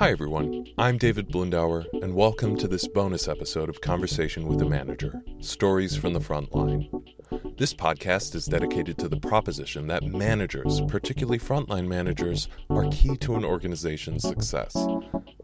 [0.00, 0.64] Hi, everyone.
[0.78, 5.94] I'm David Blundauer, and welcome to this bonus episode of Conversation with a Manager Stories
[5.94, 6.88] from the Front Line.
[7.58, 13.34] This podcast is dedicated to the proposition that managers, particularly frontline managers, are key to
[13.34, 14.74] an organization's success.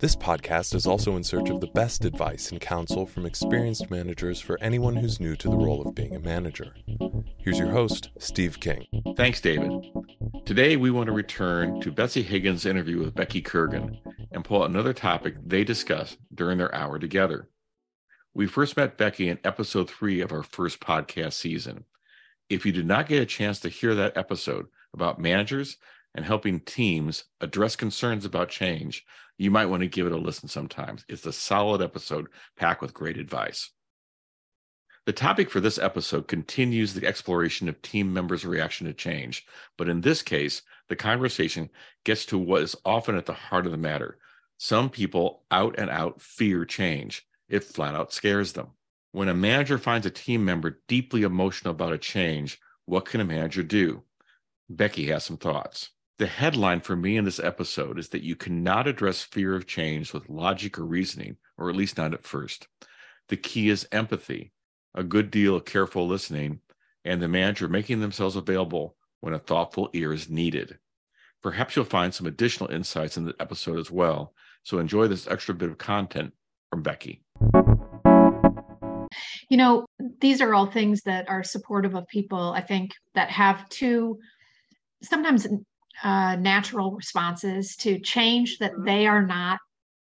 [0.00, 4.41] This podcast is also in search of the best advice and counsel from experienced managers
[4.41, 6.75] for anyone who's new to the role of being a manager.
[7.36, 8.86] Here's your host, Steve King.
[9.18, 9.70] Thanks, David.
[10.46, 13.98] Today, we want to return to Betsy Hagan's interview with Becky Kirgan
[14.36, 17.49] and pull out another topic they discussed during their hour together.
[18.35, 21.86] We first met Becky in episode three of our first podcast season.
[22.50, 25.79] If you did not get a chance to hear that episode about managers
[26.14, 29.07] and helping teams address concerns about change,
[29.39, 31.03] you might want to give it a listen sometimes.
[31.08, 33.70] It's a solid episode packed with great advice.
[35.06, 39.47] The topic for this episode continues the exploration of team members' reaction to change,
[39.78, 41.70] but in this case, the conversation
[42.05, 44.19] gets to what is often at the heart of the matter
[44.58, 47.26] some people out and out fear change.
[47.48, 48.68] It flat out scares them.
[49.12, 53.24] When a manager finds a team member deeply emotional about a change, what can a
[53.24, 54.02] manager do?
[54.68, 55.90] Becky has some thoughts.
[56.18, 60.12] The headline for me in this episode is that you cannot address fear of change
[60.12, 62.68] with logic or reasoning, or at least not at first.
[63.28, 64.52] The key is empathy,
[64.94, 66.60] a good deal of careful listening,
[67.04, 70.78] and the manager making themselves available when a thoughtful ear is needed.
[71.42, 74.34] Perhaps you'll find some additional insights in the episode as well,
[74.67, 76.33] so enjoy this extra bit of content
[76.70, 77.22] from Becky.
[79.48, 79.86] You know,
[80.20, 84.19] these are all things that are supportive of people, I think, that have two
[85.05, 85.47] sometimes
[86.03, 88.84] uh, natural responses to change that mm-hmm.
[88.84, 89.61] they are not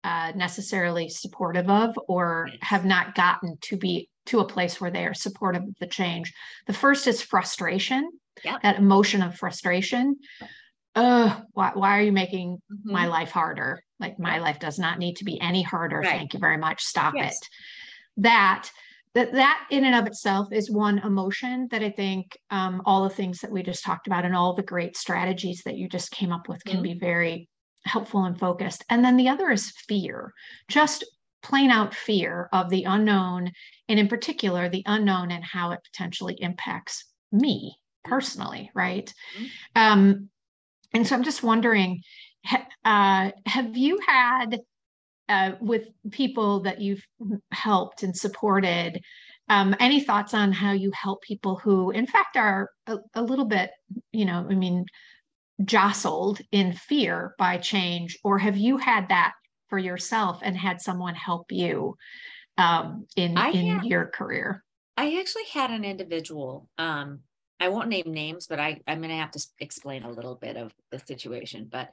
[0.05, 5.05] uh, necessarily supportive of or have not gotten to be to a place where they
[5.05, 6.33] are supportive of the change.
[6.69, 8.09] The first is frustration,
[8.45, 8.63] yep.
[8.63, 10.15] that emotion of frustration
[10.95, 12.93] uh why, why are you making mm-hmm.
[12.93, 16.09] my life harder like my life does not need to be any harder right.
[16.09, 17.37] thank you very much stop yes.
[17.37, 17.49] it
[18.19, 18.71] that
[19.15, 23.15] that that in and of itself is one emotion that i think um, all the
[23.15, 26.33] things that we just talked about and all the great strategies that you just came
[26.33, 26.83] up with can mm-hmm.
[26.83, 27.49] be very
[27.85, 30.33] helpful and focused and then the other is fear
[30.69, 31.05] just
[31.43, 33.51] plain out fear of the unknown
[33.89, 39.47] and in particular the unknown and how it potentially impacts me personally right mm-hmm.
[39.77, 40.31] um,
[40.95, 42.03] and so I'm just wondering,
[42.85, 44.61] uh, have you had
[45.29, 47.05] uh, with people that you've
[47.51, 49.01] helped and supported,
[49.49, 53.45] um, any thoughts on how you help people who, in fact, are a, a little
[53.45, 53.71] bit,
[54.13, 54.87] you know, I mean,
[55.65, 59.33] jostled in fear by change, or have you had that
[59.69, 61.97] for yourself and had someone help you
[62.59, 64.65] um, in in your career?
[64.97, 67.21] I actually had an individual um,
[67.61, 70.57] I won't name names, but I, I'm going to have to explain a little bit
[70.57, 71.69] of the situation.
[71.71, 71.91] But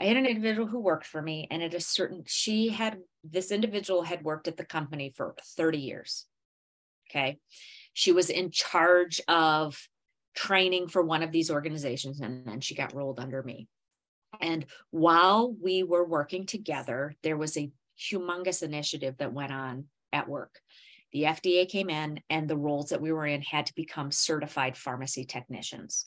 [0.00, 3.50] I had an individual who worked for me, and at a certain, she had, this
[3.50, 6.26] individual had worked at the company for 30 years.
[7.10, 7.38] Okay.
[7.92, 9.88] She was in charge of
[10.34, 13.68] training for one of these organizations, and then she got rolled under me.
[14.40, 20.28] And while we were working together, there was a humongous initiative that went on at
[20.28, 20.60] work
[21.14, 24.76] the FDA came in and the roles that we were in had to become certified
[24.76, 26.06] pharmacy technicians.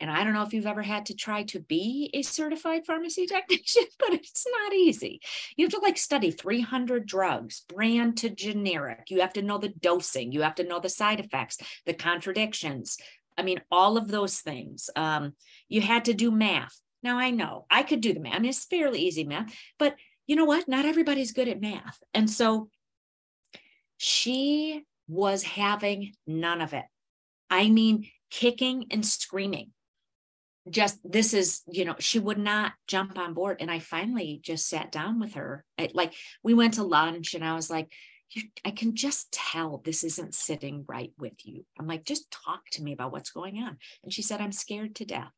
[0.00, 3.26] And I don't know if you've ever had to try to be a certified pharmacy
[3.28, 5.20] technician, but it's not easy.
[5.56, 9.10] You have to like study 300 drugs, brand to generic.
[9.10, 10.32] You have to know the dosing.
[10.32, 12.98] You have to know the side effects, the contradictions.
[13.36, 14.90] I mean, all of those things.
[14.96, 15.34] Um,
[15.68, 16.76] you had to do math.
[17.04, 18.34] Now I know I could do the math.
[18.34, 19.94] I mean, it's fairly easy math, but
[20.26, 20.68] you know what?
[20.68, 22.02] Not everybody's good at math.
[22.12, 22.68] And so
[23.98, 26.84] she was having none of it.
[27.50, 29.72] I mean, kicking and screaming.
[30.70, 33.58] Just this is, you know, she would not jump on board.
[33.60, 35.64] And I finally just sat down with her.
[35.78, 37.90] I, like we went to lunch and I was like,
[38.64, 41.64] I can just tell this isn't sitting right with you.
[41.78, 43.78] I'm like, just talk to me about what's going on.
[44.04, 45.32] And she said, I'm scared to death.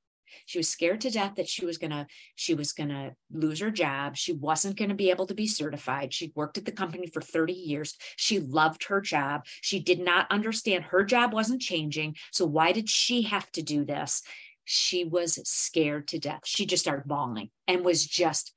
[0.47, 3.61] She was scared to death that she was going to she was going to lose
[3.61, 4.17] her job.
[4.17, 6.13] She wasn't going to be able to be certified.
[6.13, 7.97] She worked at the company for 30 years.
[8.17, 9.47] She loved her job.
[9.61, 12.17] She did not understand her job wasn't changing.
[12.33, 14.23] So why did she have to do this?
[14.65, 16.43] She was scared to death.
[16.45, 18.53] She just started bawling and was just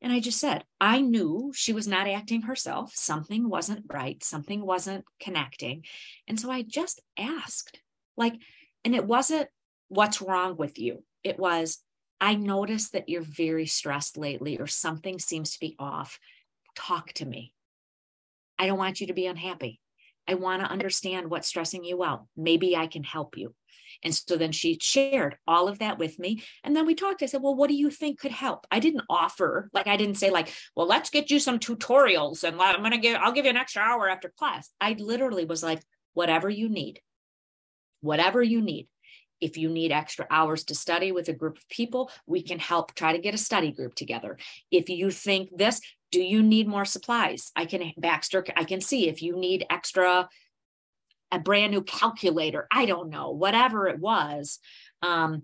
[0.00, 2.92] and I just said, I knew she was not acting herself.
[2.94, 4.22] Something wasn't right.
[4.22, 5.84] Something wasn't connecting.
[6.28, 7.80] And so I just asked,
[8.16, 8.34] like,
[8.84, 9.48] and it wasn't,
[9.88, 11.02] what's wrong with you?
[11.24, 11.78] It was,
[12.20, 16.18] I noticed that you're very stressed lately or something seems to be off.
[16.74, 17.52] Talk to me.
[18.58, 19.80] I don't want you to be unhappy.
[20.26, 22.26] I want to understand what's stressing you out.
[22.36, 23.54] Maybe I can help you.
[24.04, 26.42] And so then she shared all of that with me.
[26.62, 27.22] And then we talked.
[27.22, 28.66] I said, Well, what do you think could help?
[28.70, 32.60] I didn't offer, like, I didn't say, like, well, let's get you some tutorials and
[32.60, 34.70] I'm going to give, I'll give you an extra hour after class.
[34.80, 35.82] I literally was like,
[36.12, 37.00] whatever you need,
[38.00, 38.88] whatever you need.
[39.40, 42.94] If you need extra hours to study with a group of people, we can help
[42.94, 44.38] try to get a study group together.
[44.70, 45.80] If you think this,
[46.10, 47.52] do you need more supplies?
[47.54, 50.28] I can, Baxter, I can see if you need extra
[51.30, 52.66] a brand new calculator.
[52.70, 54.58] I don't know, whatever it was.
[55.02, 55.42] Um,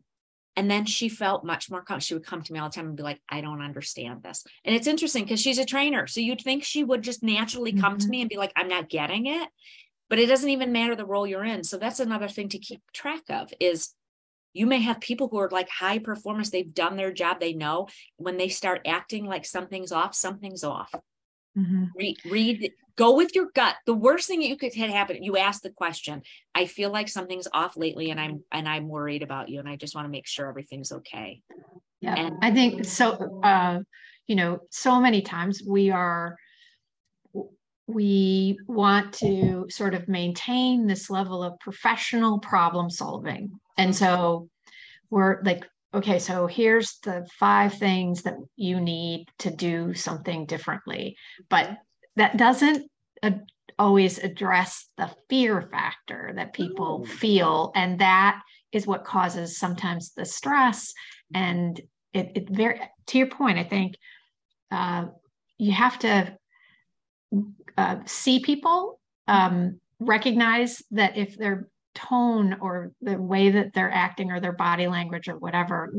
[0.56, 2.00] and then she felt much more comfortable.
[2.00, 4.44] She would come to me all the time and be like, I don't understand this.
[4.64, 6.06] And it's interesting because she's a trainer.
[6.06, 7.98] So you'd think she would just naturally come mm-hmm.
[7.98, 9.48] to me and be like, I'm not getting it.
[10.10, 11.64] But it doesn't even matter the role you're in.
[11.64, 13.94] So that's another thing to keep track of is
[14.52, 16.50] you may have people who are like high performers.
[16.50, 17.40] They've done their job.
[17.40, 20.94] They know when they start acting like something's off, something's off.
[21.58, 21.84] Mm-hmm.
[21.96, 23.76] Read, read, go with your gut.
[23.86, 26.22] The worst thing that you could happen, you ask the question,
[26.54, 29.58] I feel like something's off lately and I'm, and I'm worried about you.
[29.58, 31.42] And I just want to make sure everything's okay.
[32.00, 32.14] Yeah.
[32.14, 33.80] And I think so, uh,
[34.26, 36.36] you know, so many times we are,
[37.86, 43.52] we want to sort of maintain this level of professional problem solving.
[43.76, 44.48] And so
[45.10, 51.16] we're like okay, so here's the five things that you need to do something differently.
[51.48, 51.78] But
[52.16, 52.90] that doesn't
[53.78, 57.06] always address the fear factor that people oh.
[57.06, 57.72] feel.
[57.74, 58.40] And that
[58.72, 60.92] is what causes sometimes the stress.
[61.32, 61.80] And
[62.12, 63.96] it, it very, to your point, I think
[64.70, 65.06] uh,
[65.58, 66.36] you have to
[67.76, 74.30] uh, see people, um, recognize that if they're tone or the way that they're acting
[74.30, 75.92] or their body language or whatever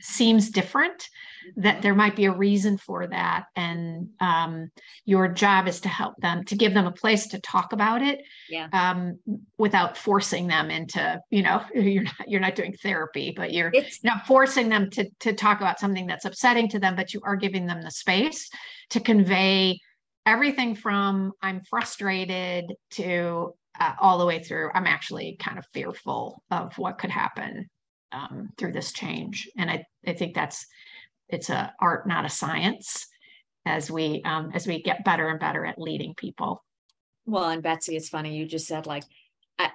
[0.00, 1.08] seems different
[1.56, 1.82] that mm-hmm.
[1.82, 4.70] there might be a reason for that and um,
[5.04, 8.20] your job is to help them to give them a place to talk about it
[8.48, 8.68] yeah.
[8.72, 9.18] um,
[9.58, 14.02] without forcing them into you know you're not you're not doing therapy but you're it's,
[14.02, 17.36] not forcing them to to talk about something that's upsetting to them but you are
[17.36, 18.48] giving them the space
[18.88, 19.78] to convey
[20.26, 26.42] everything from i'm frustrated to uh, all the way through, I'm actually kind of fearful
[26.50, 27.68] of what could happen
[28.12, 29.48] um, through this change.
[29.56, 30.66] And I, I think that's
[31.28, 33.06] it's a art, not a science,
[33.64, 36.62] as we um, as we get better and better at leading people.
[37.24, 39.04] Well, and Betsy, it's funny you just said like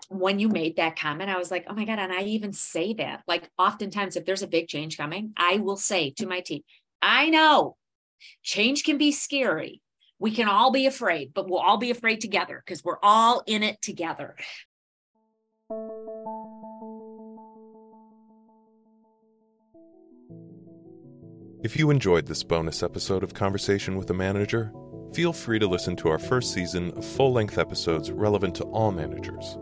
[0.09, 1.97] when you made that comment, I was like, oh my God.
[1.97, 3.23] And I even say that.
[3.25, 6.61] Like, oftentimes, if there's a big change coming, I will say to my team,
[7.01, 7.77] I know
[8.43, 9.81] change can be scary,
[10.19, 13.63] we can all be afraid, but we'll all be afraid together because we're all in
[13.63, 14.35] it together.
[21.63, 24.71] If you enjoyed this bonus episode of Conversation with a Manager,
[25.13, 28.91] feel free to listen to our first season of full length episodes relevant to all
[28.91, 29.57] managers.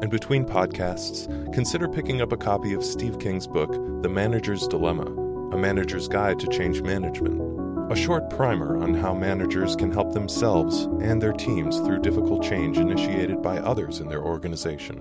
[0.00, 3.72] And between podcasts, consider picking up a copy of Steve King's book,
[4.02, 5.06] The Manager's Dilemma
[5.52, 7.55] A Manager's Guide to Change Management
[7.90, 12.78] a short primer on how managers can help themselves and their teams through difficult change
[12.78, 15.00] initiated by others in their organization.